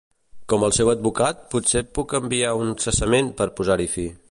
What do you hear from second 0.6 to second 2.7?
el seu advocat, potser puc enviar